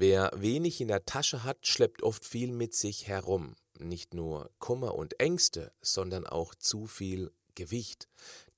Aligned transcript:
Wer 0.00 0.30
wenig 0.32 0.80
in 0.80 0.86
der 0.86 1.06
Tasche 1.06 1.42
hat, 1.42 1.66
schleppt 1.66 2.04
oft 2.04 2.24
viel 2.24 2.52
mit 2.52 2.72
sich 2.72 3.08
herum. 3.08 3.56
Nicht 3.80 4.14
nur 4.14 4.48
Kummer 4.60 4.94
und 4.94 5.18
Ängste, 5.18 5.72
sondern 5.80 6.24
auch 6.24 6.54
zu 6.54 6.86
viel 6.86 7.32
Gewicht. 7.56 8.06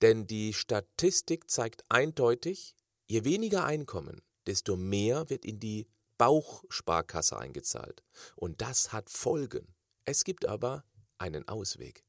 Denn 0.03 0.27
die 0.27 0.53
Statistik 0.53 1.51
zeigt 1.51 1.83
eindeutig, 1.89 2.75
je 3.07 3.25
weniger 3.25 3.65
Einkommen, 3.65 4.21
desto 4.47 4.77
mehr 4.77 5.31
wird 5.31 5.47
in 5.47 5.59
die 5.59 5.87
Bauchsparkasse 6.19 7.39
eingezahlt. 7.39 8.03
Und 8.37 8.61
das 8.61 8.93
hat 8.93 9.09
Folgen. 9.09 9.67
Es 10.05 10.25
gibt 10.25 10.45
aber 10.45 10.85
einen 11.17 11.49
Ausweg. 11.49 12.05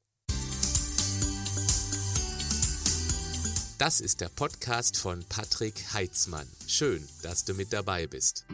Das 3.78 4.02
ist 4.02 4.20
der 4.20 4.30
Podcast 4.30 4.98
von 4.98 5.24
Patrick 5.30 5.94
Heitzmann. 5.94 6.50
Schön, 6.68 7.08
dass 7.24 7.46
du 7.46 7.54
mit 7.54 7.72
dabei 7.72 8.08
bist. 8.08 8.46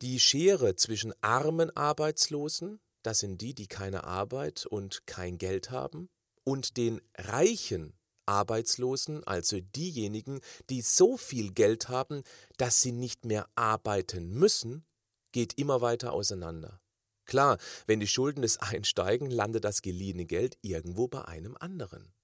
Die 0.00 0.20
Schere 0.20 0.76
zwischen 0.76 1.12
armen 1.22 1.76
Arbeitslosen, 1.76 2.78
das 3.02 3.18
sind 3.18 3.40
die, 3.40 3.52
die 3.52 3.66
keine 3.66 4.04
Arbeit 4.04 4.64
und 4.64 5.06
kein 5.06 5.38
Geld 5.38 5.72
haben, 5.72 6.08
und 6.44 6.76
den 6.76 7.00
reichen 7.16 7.98
Arbeitslosen, 8.24 9.24
also 9.24 9.58
diejenigen, 9.60 10.40
die 10.70 10.82
so 10.82 11.16
viel 11.16 11.52
Geld 11.52 11.88
haben, 11.88 12.22
dass 12.58 12.80
sie 12.80 12.92
nicht 12.92 13.24
mehr 13.24 13.48
arbeiten 13.56 14.34
müssen, 14.34 14.84
geht 15.32 15.58
immer 15.58 15.80
weiter 15.80 16.12
auseinander. 16.12 16.80
Klar, 17.24 17.58
wenn 17.86 17.98
die 17.98 18.06
Schulden 18.06 18.42
des 18.42 18.58
einen 18.58 19.30
landet 19.30 19.64
das 19.64 19.82
geliehene 19.82 20.26
Geld 20.26 20.58
irgendwo 20.62 21.08
bei 21.08 21.24
einem 21.24 21.56
anderen. 21.58 22.14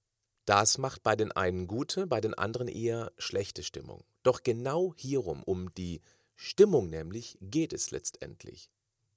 Das 0.46 0.78
macht 0.78 1.02
bei 1.02 1.16
den 1.16 1.32
einen 1.32 1.66
gute, 1.66 2.06
bei 2.06 2.20
den 2.20 2.34
anderen 2.34 2.68
eher 2.68 3.12
schlechte 3.18 3.62
Stimmung. 3.62 4.04
Doch 4.22 4.42
genau 4.42 4.94
hierum, 4.96 5.42
um 5.42 5.74
die 5.74 6.02
Stimmung 6.36 6.88
nämlich, 6.90 7.38
geht 7.40 7.72
es 7.72 7.90
letztendlich. 7.90 8.70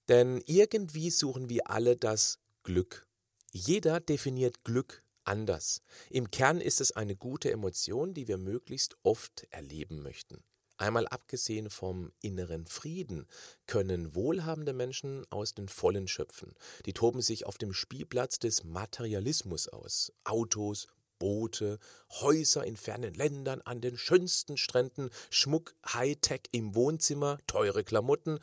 Denn 0.07 0.41
irgendwie 0.45 1.09
suchen 1.09 1.49
wir 1.49 1.69
alle 1.69 1.97
das 1.97 2.39
Glück. 2.63 3.07
Jeder 3.51 3.99
definiert 3.99 4.63
Glück 4.63 5.03
anders. 5.23 5.81
Im 6.09 6.31
Kern 6.31 6.61
ist 6.61 6.81
es 6.81 6.91
eine 6.91 7.15
gute 7.15 7.51
Emotion, 7.51 8.13
die 8.13 8.27
wir 8.27 8.37
möglichst 8.37 8.97
oft 9.03 9.45
erleben 9.51 10.01
möchten. 10.01 10.43
Einmal 10.77 11.07
abgesehen 11.07 11.71
vom 11.71 12.11
inneren 12.21 12.67
Frieden 12.67 13.27
können 13.65 14.13
wohlhabende 14.13 14.73
Menschen 14.73 15.25
aus 15.31 15.55
den 15.55 15.69
Vollen 15.69 16.07
schöpfen. 16.07 16.53
Die 16.85 16.93
toben 16.93 17.21
sich 17.21 17.47
auf 17.47 17.57
dem 17.57 17.73
Spielplatz 17.73 18.37
des 18.37 18.63
Materialismus 18.63 19.67
aus. 19.67 20.13
Autos, 20.23 20.87
Boote, 21.19 21.79
Häuser 22.09 22.63
in 22.65 22.77
fernen 22.77 23.13
Ländern, 23.13 23.61
an 23.61 23.81
den 23.81 23.97
schönsten 23.97 24.57
Stränden, 24.57 25.09
Schmuck, 25.29 25.75
Hightech 25.85 26.43
im 26.51 26.75
Wohnzimmer, 26.75 27.39
teure 27.47 27.83
Klamotten. 27.83 28.39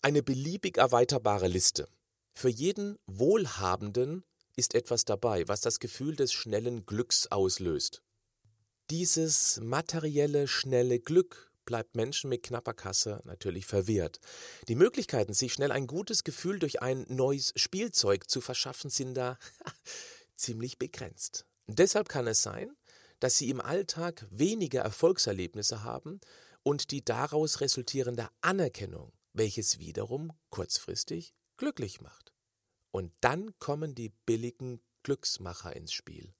Eine 0.00 0.22
beliebig 0.22 0.78
erweiterbare 0.78 1.48
Liste. 1.48 1.88
Für 2.34 2.48
jeden 2.48 2.98
Wohlhabenden 3.06 4.24
ist 4.56 4.74
etwas 4.74 5.04
dabei, 5.04 5.46
was 5.48 5.60
das 5.60 5.80
Gefühl 5.80 6.16
des 6.16 6.32
schnellen 6.32 6.84
Glücks 6.84 7.26
auslöst. 7.28 8.02
Dieses 8.90 9.60
materielle, 9.62 10.48
schnelle 10.48 10.98
Glück 10.98 11.52
bleibt 11.64 11.94
Menschen 11.94 12.28
mit 12.28 12.42
knapper 12.42 12.74
Kasse 12.74 13.20
natürlich 13.24 13.66
verwehrt. 13.66 14.18
Die 14.68 14.74
Möglichkeiten, 14.74 15.32
sich 15.32 15.52
schnell 15.52 15.72
ein 15.72 15.86
gutes 15.86 16.24
Gefühl 16.24 16.58
durch 16.58 16.82
ein 16.82 17.06
neues 17.08 17.52
Spielzeug 17.56 18.28
zu 18.28 18.40
verschaffen, 18.40 18.90
sind 18.90 19.14
da 19.14 19.38
ziemlich 20.34 20.78
begrenzt. 20.78 21.46
Deshalb 21.76 22.08
kann 22.08 22.26
es 22.26 22.42
sein, 22.42 22.76
dass 23.20 23.38
sie 23.38 23.50
im 23.50 23.60
Alltag 23.60 24.26
weniger 24.30 24.82
Erfolgserlebnisse 24.82 25.84
haben 25.84 26.20
und 26.62 26.90
die 26.90 27.04
daraus 27.04 27.60
resultierende 27.60 28.28
Anerkennung, 28.40 29.12
welches 29.32 29.78
wiederum 29.78 30.32
kurzfristig 30.50 31.34
glücklich 31.56 32.00
macht. 32.00 32.32
Und 32.90 33.12
dann 33.20 33.58
kommen 33.58 33.94
die 33.94 34.10
billigen 34.26 34.82
Glücksmacher 35.02 35.74
ins 35.74 35.92
Spiel. 35.92 36.34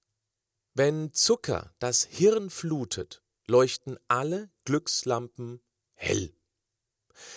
Wenn 0.75 1.13
Zucker 1.13 1.75
das 1.79 2.05
Hirn 2.05 2.51
flutet, 2.51 3.23
leuchten 3.47 3.99
alle 4.09 4.51
Glückslampen 4.65 5.61
hell. 5.95 6.35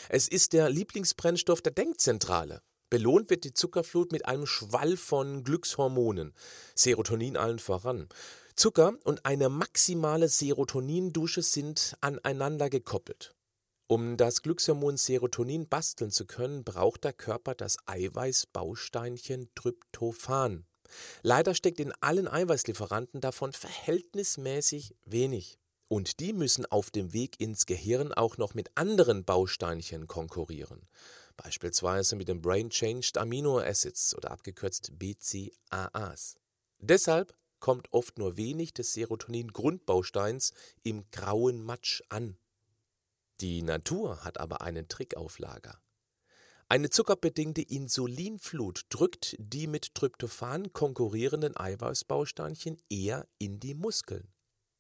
Es 0.10 0.28
ist 0.28 0.54
der 0.54 0.70
Lieblingsbrennstoff 0.70 1.62
der 1.62 1.74
Denkzentrale. 1.74 2.62
Belohnt 2.90 3.30
wird 3.30 3.44
die 3.44 3.54
Zuckerflut 3.54 4.12
mit 4.12 4.26
einem 4.26 4.46
Schwall 4.46 4.96
von 4.96 5.44
Glückshormonen, 5.44 6.34
Serotonin 6.76 7.36
allen 7.36 7.60
voran. 7.60 8.08
Zucker 8.56 8.94
und 9.04 9.26
eine 9.26 9.50
maximale 9.50 10.30
Serotonindusche 10.30 11.42
sind 11.42 11.98
aneinander 12.02 12.70
gekoppelt. 12.70 13.36
Um 13.88 14.18
das 14.18 14.42
Glückshormon 14.42 14.98
Serotonin 14.98 15.68
basteln 15.68 16.10
zu 16.10 16.26
können, 16.26 16.64
braucht 16.64 17.04
der 17.04 17.14
Körper 17.14 17.54
das 17.54 17.78
Eiweißbausteinchen 17.86 19.50
Tryptophan. 19.56 20.66
Leider 21.22 21.54
steckt 21.54 21.80
in 21.80 21.92
allen 22.02 22.28
Eiweißlieferanten 22.28 23.22
davon 23.22 23.52
verhältnismäßig 23.52 24.96
wenig. 25.06 25.60
Und 25.88 26.20
die 26.20 26.34
müssen 26.34 26.66
auf 26.66 26.90
dem 26.90 27.14
Weg 27.14 27.40
ins 27.40 27.66
Gehirn 27.66 28.12
auch 28.12 28.38
noch 28.38 28.56
mit 28.56 28.72
anderen 28.76 29.24
Bausteinchen 29.24 30.08
konkurrieren. 30.08 30.88
Beispielsweise 31.38 32.16
mit 32.16 32.28
den 32.28 32.42
Brain 32.42 32.70
Changed 32.70 33.18
Amino 33.18 33.60
Acids 33.60 34.16
oder 34.16 34.32
abgekürzt 34.32 34.98
BCAAs. 34.98 36.38
Deshalb 36.80 37.36
kommt 37.60 37.92
oft 37.92 38.18
nur 38.18 38.38
wenig 38.38 38.74
des 38.74 38.94
Serotonin-Grundbausteins 38.94 40.54
im 40.84 41.10
grauen 41.12 41.64
Matsch 41.64 42.04
an. 42.10 42.38
Die 43.42 43.62
Natur 43.64 44.24
hat 44.24 44.40
aber 44.40 44.62
einen 44.62 44.88
Trick 44.88 45.18
auf 45.18 45.40
Lager. 45.40 45.82
Eine 46.68 46.90
zuckerbedingte 46.90 47.62
Insulinflut 47.62 48.86
drückt 48.90 49.36
die 49.38 49.68
mit 49.68 49.94
Tryptophan 49.94 50.74
konkurrierenden 50.74 51.56
Eiweißbausteinchen 51.56 52.82
eher 52.90 53.28
in 53.38 53.60
die 53.60 53.76
Muskeln. 53.76 54.35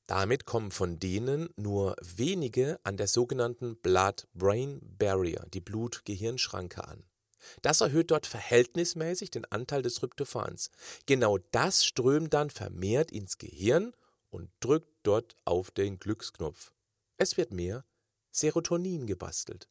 Damit 0.07 0.45
kommen 0.45 0.71
von 0.71 0.99
denen 0.99 1.49
nur 1.55 1.95
wenige 2.01 2.79
an 2.83 2.97
der 2.97 3.07
sogenannten 3.07 3.75
Blood-Brain 3.77 4.79
Barrier, 4.99 5.45
die 5.53 5.61
Blut-Gehirn-Schranke 5.61 6.87
an. 6.87 7.03
Das 7.61 7.81
erhöht 7.81 8.11
dort 8.11 8.27
verhältnismäßig 8.27 9.31
den 9.31 9.45
Anteil 9.45 9.81
des 9.81 9.95
Tryptophans. 9.95 10.71
Genau 11.05 11.37
das 11.51 11.85
strömt 11.85 12.33
dann 12.33 12.49
vermehrt 12.49 13.11
ins 13.11 13.37
Gehirn 13.37 13.93
und 14.29 14.49
drückt 14.59 14.89
dort 15.03 15.35
auf 15.45 15.71
den 15.71 15.99
Glücksknopf. 15.99 16.71
Es 17.17 17.37
wird 17.37 17.51
mehr 17.51 17.85
Serotonin 18.31 19.07
gebastelt. 19.07 19.69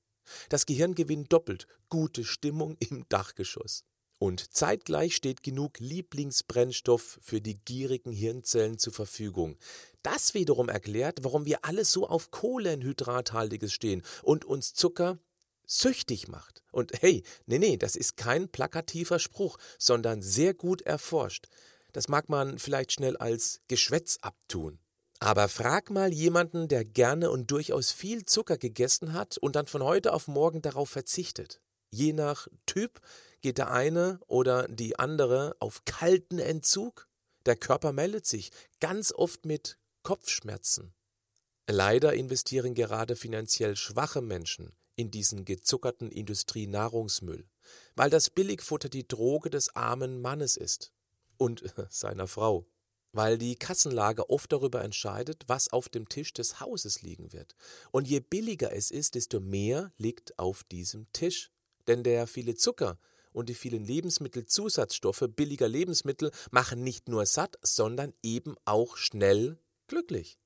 Das 0.48 0.66
Gehirn 0.66 0.94
gewinnt 0.94 1.32
doppelt 1.32 1.66
gute 1.88 2.24
Stimmung 2.24 2.76
im 2.80 3.06
Dachgeschoss. 3.08 3.84
Und 4.24 4.54
zeitgleich 4.54 5.14
steht 5.14 5.42
genug 5.42 5.80
Lieblingsbrennstoff 5.80 7.18
für 7.20 7.42
die 7.42 7.58
gierigen 7.62 8.10
Hirnzellen 8.10 8.78
zur 8.78 8.94
Verfügung. 8.94 9.58
Das 10.02 10.32
wiederum 10.32 10.70
erklärt, 10.70 11.18
warum 11.24 11.44
wir 11.44 11.66
alle 11.66 11.84
so 11.84 12.08
auf 12.08 12.30
Kohlenhydrathaltiges 12.30 13.74
stehen 13.74 14.02
und 14.22 14.46
uns 14.46 14.72
Zucker 14.72 15.18
süchtig 15.66 16.26
macht. 16.28 16.62
Und 16.72 17.02
hey, 17.02 17.22
nee, 17.44 17.58
nee, 17.58 17.76
das 17.76 17.96
ist 17.96 18.16
kein 18.16 18.48
plakativer 18.48 19.18
Spruch, 19.18 19.58
sondern 19.78 20.22
sehr 20.22 20.54
gut 20.54 20.80
erforscht. 20.80 21.48
Das 21.92 22.08
mag 22.08 22.30
man 22.30 22.58
vielleicht 22.58 22.92
schnell 22.92 23.18
als 23.18 23.60
Geschwätz 23.68 24.16
abtun. 24.22 24.78
Aber 25.20 25.48
frag 25.48 25.90
mal 25.90 26.14
jemanden, 26.14 26.68
der 26.68 26.86
gerne 26.86 27.30
und 27.30 27.50
durchaus 27.50 27.92
viel 27.92 28.24
Zucker 28.24 28.56
gegessen 28.56 29.12
hat 29.12 29.36
und 29.36 29.54
dann 29.54 29.66
von 29.66 29.82
heute 29.82 30.14
auf 30.14 30.28
morgen 30.28 30.62
darauf 30.62 30.88
verzichtet. 30.88 31.60
Je 31.94 32.12
nach 32.12 32.48
Typ 32.66 33.00
geht 33.40 33.58
der 33.58 33.70
eine 33.70 34.18
oder 34.26 34.66
die 34.66 34.98
andere 34.98 35.54
auf 35.60 35.84
kalten 35.84 36.40
Entzug. 36.40 37.08
Der 37.46 37.54
Körper 37.54 37.92
meldet 37.92 38.26
sich, 38.26 38.50
ganz 38.80 39.12
oft 39.12 39.46
mit 39.46 39.78
Kopfschmerzen. 40.02 40.92
Leider 41.68 42.12
investieren 42.14 42.74
gerade 42.74 43.14
finanziell 43.14 43.76
schwache 43.76 44.22
Menschen 44.22 44.72
in 44.96 45.12
diesen 45.12 45.44
gezuckerten 45.44 46.10
Industrienahrungsmüll, 46.10 47.46
weil 47.94 48.10
das 48.10 48.28
Billigfutter 48.28 48.88
die 48.88 49.06
Droge 49.06 49.48
des 49.48 49.76
armen 49.76 50.20
Mannes 50.20 50.56
ist 50.56 50.92
und 51.36 51.62
seiner 51.90 52.26
Frau 52.26 52.66
weil 53.14 53.38
die 53.38 53.54
Kassenlage 53.54 54.28
oft 54.28 54.52
darüber 54.52 54.82
entscheidet, 54.82 55.44
was 55.46 55.72
auf 55.72 55.88
dem 55.88 56.08
Tisch 56.08 56.32
des 56.32 56.60
Hauses 56.60 57.02
liegen 57.02 57.32
wird. 57.32 57.54
Und 57.92 58.08
je 58.08 58.20
billiger 58.20 58.72
es 58.72 58.90
ist, 58.90 59.14
desto 59.14 59.38
mehr 59.40 59.92
liegt 59.96 60.38
auf 60.38 60.64
diesem 60.64 61.10
Tisch. 61.12 61.52
Denn 61.86 62.02
der 62.02 62.26
viele 62.26 62.54
Zucker 62.54 62.98
und 63.32 63.48
die 63.48 63.54
vielen 63.54 63.84
Lebensmittelzusatzstoffe 63.84 65.24
billiger 65.34 65.68
Lebensmittel 65.68 66.30
machen 66.50 66.82
nicht 66.82 67.08
nur 67.08 67.26
satt, 67.26 67.58
sondern 67.62 68.14
eben 68.22 68.54
auch 68.64 68.96
schnell 68.96 69.58
glücklich. 69.86 70.38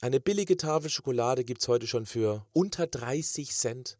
Eine 0.00 0.20
billige 0.20 0.56
Tafel 0.56 0.90
Schokolade 0.90 1.44
gibt's 1.44 1.68
heute 1.68 1.86
schon 1.86 2.06
für 2.06 2.44
unter 2.52 2.88
30 2.88 3.52
Cent. 3.52 3.96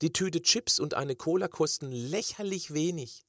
Die 0.00 0.12
Tüte 0.12 0.42
Chips 0.42 0.78
und 0.78 0.94
eine 0.94 1.16
Cola 1.16 1.48
kosten 1.48 1.90
lächerlich 1.90 2.72
wenig. 2.72 3.24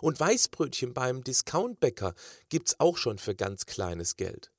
Und 0.00 0.18
Weißbrötchen 0.18 0.94
beim 0.94 1.24
Discountbäcker 1.24 2.14
gibt's 2.48 2.78
auch 2.78 2.96
schon 2.96 3.18
für 3.18 3.34
ganz 3.34 3.66
kleines 3.66 4.16
Geld. 4.16 4.53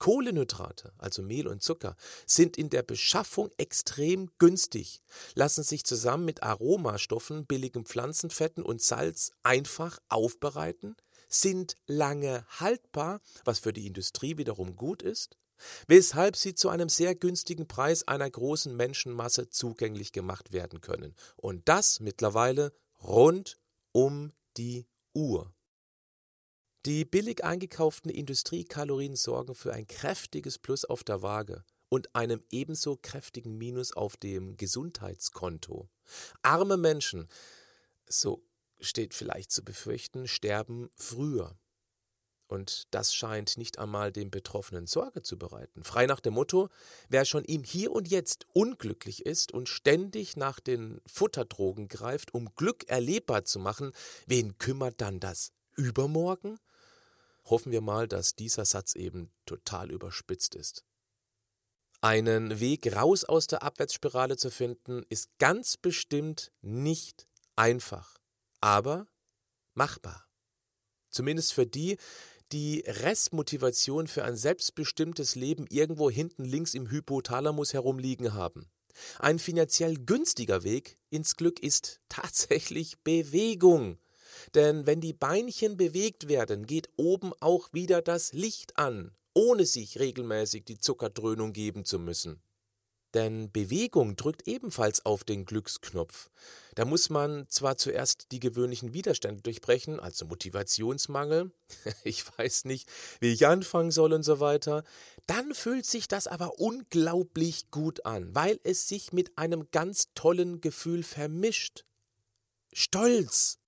Kohlenhydrate, 0.00 0.92
also 0.98 1.22
Mehl 1.22 1.46
und 1.46 1.62
Zucker, 1.62 1.94
sind 2.26 2.56
in 2.56 2.70
der 2.70 2.82
Beschaffung 2.82 3.50
extrem 3.58 4.30
günstig, 4.38 5.02
lassen 5.34 5.62
sich 5.62 5.84
zusammen 5.84 6.24
mit 6.24 6.42
Aromastoffen, 6.42 7.46
billigen 7.46 7.84
Pflanzenfetten 7.84 8.64
und 8.64 8.82
Salz 8.82 9.30
einfach 9.44 10.00
aufbereiten, 10.08 10.96
sind 11.28 11.76
lange 11.86 12.44
haltbar, 12.58 13.20
was 13.44 13.60
für 13.60 13.72
die 13.72 13.86
Industrie 13.86 14.38
wiederum 14.38 14.74
gut 14.74 15.02
ist, 15.02 15.36
weshalb 15.86 16.34
sie 16.34 16.54
zu 16.54 16.70
einem 16.70 16.88
sehr 16.88 17.14
günstigen 17.14 17.68
Preis 17.68 18.08
einer 18.08 18.28
großen 18.28 18.74
Menschenmasse 18.74 19.50
zugänglich 19.50 20.12
gemacht 20.12 20.52
werden 20.52 20.80
können. 20.80 21.14
Und 21.36 21.68
das 21.68 22.00
mittlerweile 22.00 22.72
rund 23.02 23.58
um 23.92 24.32
die 24.56 24.86
Uhr. 25.14 25.52
Die 26.86 27.04
billig 27.04 27.44
eingekauften 27.44 28.10
Industriekalorien 28.10 29.14
sorgen 29.14 29.54
für 29.54 29.74
ein 29.74 29.86
kräftiges 29.86 30.58
Plus 30.58 30.86
auf 30.86 31.04
der 31.04 31.20
Waage 31.20 31.62
und 31.90 32.14
einem 32.14 32.42
ebenso 32.50 32.96
kräftigen 32.96 33.58
Minus 33.58 33.92
auf 33.92 34.16
dem 34.16 34.56
Gesundheitskonto. 34.56 35.90
Arme 36.40 36.78
Menschen, 36.78 37.28
so 38.06 38.42
steht 38.80 39.12
vielleicht 39.12 39.52
zu 39.52 39.62
befürchten, 39.62 40.26
sterben 40.26 40.88
früher. 40.96 41.58
Und 42.46 42.88
das 42.92 43.14
scheint 43.14 43.58
nicht 43.58 43.78
einmal 43.78 44.10
dem 44.10 44.30
Betroffenen 44.30 44.86
Sorge 44.86 45.20
zu 45.20 45.38
bereiten. 45.38 45.84
Frei 45.84 46.06
nach 46.06 46.20
dem 46.20 46.32
Motto, 46.32 46.70
wer 47.10 47.26
schon 47.26 47.44
im 47.44 47.62
Hier 47.62 47.92
und 47.92 48.08
Jetzt 48.08 48.46
unglücklich 48.54 49.26
ist 49.26 49.52
und 49.52 49.68
ständig 49.68 50.38
nach 50.38 50.60
den 50.60 51.02
Futterdrogen 51.06 51.88
greift, 51.88 52.32
um 52.32 52.54
Glück 52.54 52.88
erlebbar 52.88 53.44
zu 53.44 53.58
machen, 53.58 53.92
wen 54.26 54.56
kümmert 54.56 55.02
dann 55.02 55.20
das 55.20 55.52
Übermorgen? 55.76 56.58
Hoffen 57.50 57.72
wir 57.72 57.80
mal, 57.80 58.08
dass 58.08 58.36
dieser 58.36 58.64
Satz 58.64 58.94
eben 58.94 59.32
total 59.44 59.90
überspitzt 59.90 60.54
ist. 60.54 60.84
Einen 62.00 62.60
Weg 62.60 62.94
raus 62.96 63.24
aus 63.24 63.46
der 63.46 63.62
Abwärtsspirale 63.62 64.36
zu 64.36 64.50
finden, 64.50 65.04
ist 65.10 65.28
ganz 65.38 65.76
bestimmt 65.76 66.52
nicht 66.62 67.28
einfach, 67.56 68.16
aber 68.60 69.06
machbar. 69.74 70.26
Zumindest 71.10 71.52
für 71.52 71.66
die, 71.66 71.98
die 72.52 72.84
Restmotivation 72.86 74.06
für 74.06 74.24
ein 74.24 74.36
selbstbestimmtes 74.36 75.34
Leben 75.34 75.66
irgendwo 75.68 76.08
hinten 76.08 76.44
links 76.44 76.74
im 76.74 76.90
Hypothalamus 76.90 77.74
herumliegen 77.74 78.32
haben. 78.32 78.70
Ein 79.18 79.38
finanziell 79.38 79.96
günstiger 79.96 80.62
Weg 80.62 80.98
ins 81.10 81.36
Glück 81.36 81.60
ist 81.60 82.00
tatsächlich 82.08 82.98
Bewegung. 83.02 83.98
Denn 84.54 84.86
wenn 84.86 85.00
die 85.00 85.12
Beinchen 85.12 85.76
bewegt 85.76 86.28
werden, 86.28 86.66
geht 86.66 86.88
oben 86.96 87.32
auch 87.40 87.72
wieder 87.72 88.02
das 88.02 88.32
Licht 88.32 88.78
an, 88.78 89.12
ohne 89.34 89.66
sich 89.66 89.98
regelmäßig 89.98 90.64
die 90.64 90.78
Zuckerdröhnung 90.78 91.52
geben 91.52 91.84
zu 91.84 91.98
müssen. 91.98 92.42
Denn 93.14 93.50
Bewegung 93.50 94.14
drückt 94.14 94.46
ebenfalls 94.46 95.04
auf 95.04 95.24
den 95.24 95.44
Glücksknopf. 95.44 96.30
Da 96.76 96.84
muss 96.84 97.10
man 97.10 97.46
zwar 97.48 97.76
zuerst 97.76 98.30
die 98.30 98.38
gewöhnlichen 98.38 98.92
Widerstände 98.92 99.42
durchbrechen, 99.42 99.98
also 99.98 100.26
Motivationsmangel, 100.26 101.50
ich 102.04 102.24
weiß 102.38 102.66
nicht, 102.66 102.88
wie 103.18 103.32
ich 103.32 103.46
anfangen 103.46 103.90
soll 103.90 104.12
und 104.12 104.22
so 104.22 104.38
weiter, 104.38 104.84
dann 105.26 105.54
fühlt 105.54 105.86
sich 105.86 106.06
das 106.06 106.28
aber 106.28 106.60
unglaublich 106.60 107.70
gut 107.72 108.06
an, 108.06 108.32
weil 108.34 108.60
es 108.62 108.86
sich 108.86 109.12
mit 109.12 109.36
einem 109.36 109.68
ganz 109.72 110.14
tollen 110.14 110.60
Gefühl 110.60 111.02
vermischt. 111.02 111.84
Stolz. 112.72 113.59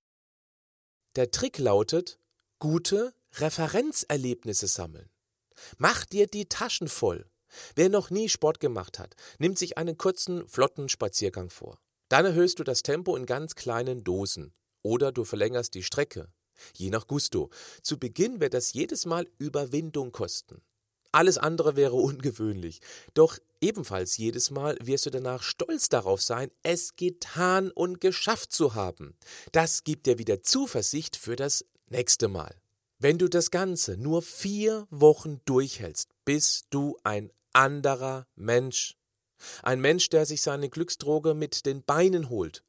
Der 1.15 1.29
Trick 1.29 1.59
lautet, 1.59 2.19
gute 2.57 3.13
Referenzerlebnisse 3.35 4.67
sammeln. 4.67 5.09
Mach 5.77 6.05
dir 6.05 6.25
die 6.25 6.45
Taschen 6.45 6.87
voll. 6.87 7.29
Wer 7.75 7.89
noch 7.89 8.09
nie 8.09 8.29
Sport 8.29 8.59
gemacht 8.59 8.97
hat, 8.97 9.15
nimmt 9.37 9.59
sich 9.59 9.77
einen 9.77 9.97
kurzen, 9.97 10.47
flotten 10.47 10.89
Spaziergang 10.89 11.51
vor. 11.51 11.79
Dann 12.09 12.25
erhöhst 12.25 12.57
du 12.57 12.63
das 12.63 12.81
Tempo 12.81 13.15
in 13.15 13.27
ganz 13.27 13.53
kleinen 13.53 14.03
Dosen. 14.03 14.53
Oder 14.81 15.11
du 15.11 15.23
verlängerst 15.23 15.75
die 15.75 15.83
Strecke. 15.83 16.33
Je 16.75 16.89
nach 16.89 17.07
Gusto. 17.07 17.51
Zu 17.83 17.99
Beginn 17.99 18.39
wird 18.41 18.55
das 18.55 18.73
jedes 18.73 19.05
Mal 19.05 19.27
Überwindung 19.37 20.11
kosten. 20.11 20.63
Alles 21.13 21.37
andere 21.37 21.75
wäre 21.75 21.93
ungewöhnlich. 21.93 22.81
Doch 23.13 23.37
ebenfalls 23.61 24.17
jedes 24.17 24.49
Mal 24.49 24.75
wirst 24.81 25.05
du 25.05 25.11
danach 25.11 25.43
stolz 25.43 25.87
darauf 25.87 26.21
sein, 26.21 26.49
es 26.63 26.95
getan 26.95 27.69
und 27.71 28.01
geschafft 28.01 28.51
zu 28.51 28.73
haben. 28.73 29.15
Das 29.51 29.83
gibt 29.83 30.07
dir 30.07 30.17
wieder 30.17 30.41
Zuversicht 30.41 31.15
für 31.15 31.35
das 31.35 31.65
nächste 31.87 32.27
Mal. 32.27 32.55
Wenn 32.97 33.19
du 33.19 33.29
das 33.29 33.51
Ganze 33.51 33.95
nur 33.95 34.23
vier 34.23 34.87
Wochen 34.89 35.39
durchhältst, 35.45 36.09
bist 36.25 36.65
du 36.71 36.97
ein 37.03 37.31
anderer 37.53 38.25
Mensch. 38.35 38.97
Ein 39.61 39.81
Mensch, 39.81 40.09
der 40.09 40.25
sich 40.25 40.41
seine 40.41 40.69
Glücksdroge 40.69 41.35
mit 41.35 41.67
den 41.67 41.83
Beinen 41.83 42.29
holt 42.29 42.63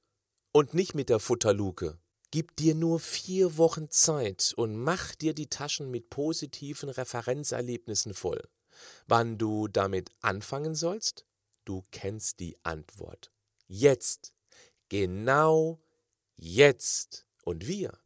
und 0.52 0.75
nicht 0.75 0.94
mit 0.94 1.08
der 1.08 1.19
Futterluke. 1.19 1.99
Gib 2.34 2.56
dir 2.56 2.75
nur 2.75 2.98
vier 2.98 3.58
Wochen 3.58 3.92
Zeit 3.92 4.54
und 4.56 4.75
mach 4.75 5.14
dir 5.14 5.34
die 5.34 5.46
Taschen 5.46 5.92
mit 5.92 6.10
positiven 6.10 6.88
Referenzerlebnissen 6.88 8.12
voll. 8.12 8.42
Wann 9.06 9.38
du 9.38 9.69
damit 9.69 10.10
anfangen 10.20 10.75
sollst? 10.75 11.26
Du 11.64 11.84
kennst 11.92 12.40
die 12.40 12.56
Antwort. 12.64 13.31
Jetzt. 13.69 14.32
Genau 14.88 15.78
jetzt. 16.36 17.25
Und 17.44 17.69
wir 17.69 17.96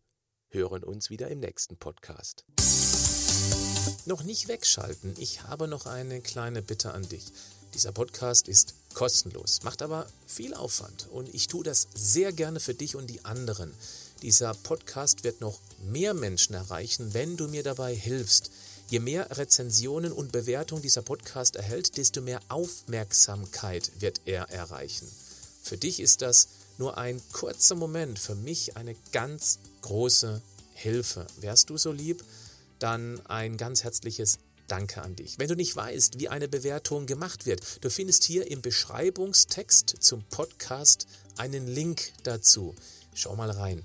hören 0.48 0.84
uns 0.84 1.08
wieder 1.08 1.28
im 1.28 1.40
nächsten 1.40 1.78
Podcast. 1.78 2.44
Noch 4.04 4.24
nicht 4.24 4.46
wegschalten. 4.48 5.14
Ich 5.16 5.44
habe 5.44 5.68
noch 5.68 5.86
eine 5.86 6.20
kleine 6.20 6.60
Bitte 6.60 6.92
an 6.92 7.08
dich. 7.08 7.32
Dieser 7.72 7.92
Podcast 7.92 8.46
ist 8.46 8.74
kostenlos, 8.92 9.62
macht 9.62 9.80
aber 9.80 10.06
viel 10.26 10.52
Aufwand 10.52 11.06
und 11.12 11.32
ich 11.34 11.46
tue 11.46 11.64
das 11.64 11.88
sehr 11.94 12.32
gerne 12.32 12.60
für 12.60 12.74
dich 12.74 12.94
und 12.96 13.08
die 13.08 13.24
anderen. 13.24 13.72
Dieser 14.22 14.52
Podcast 14.52 15.22
wird 15.22 15.40
noch 15.40 15.60
mehr 15.80 16.12
Menschen 16.12 16.54
erreichen, 16.54 17.14
wenn 17.14 17.36
du 17.36 17.46
mir 17.46 17.62
dabei 17.62 17.94
hilfst. 17.94 18.50
Je 18.88 18.98
mehr 18.98 19.38
Rezensionen 19.38 20.10
und 20.10 20.32
Bewertungen 20.32 20.82
dieser 20.82 21.02
Podcast 21.02 21.54
erhält, 21.54 21.96
desto 21.96 22.20
mehr 22.20 22.40
Aufmerksamkeit 22.48 23.92
wird 24.00 24.22
er 24.24 24.50
erreichen. 24.50 25.08
Für 25.62 25.76
dich 25.76 26.00
ist 26.00 26.22
das 26.22 26.48
nur 26.78 26.98
ein 26.98 27.22
kurzer 27.32 27.76
Moment, 27.76 28.18
für 28.18 28.34
mich 28.34 28.76
eine 28.76 28.96
ganz 29.12 29.60
große 29.82 30.42
Hilfe. 30.74 31.26
Wärst 31.40 31.70
du 31.70 31.76
so 31.76 31.92
lieb, 31.92 32.24
dann 32.80 33.24
ein 33.26 33.56
ganz 33.56 33.84
herzliches 33.84 34.38
Danke 34.66 35.00
an 35.00 35.14
dich. 35.14 35.38
Wenn 35.38 35.48
du 35.48 35.54
nicht 35.54 35.76
weißt, 35.76 36.18
wie 36.18 36.28
eine 36.28 36.48
Bewertung 36.48 37.06
gemacht 37.06 37.46
wird, 37.46 37.84
du 37.84 37.90
findest 37.90 38.24
hier 38.24 38.50
im 38.50 38.62
Beschreibungstext 38.62 39.96
zum 40.00 40.24
Podcast 40.24 41.06
einen 41.36 41.68
Link 41.68 42.12
dazu. 42.24 42.74
Schau 43.14 43.36
mal 43.36 43.50
rein. 43.50 43.84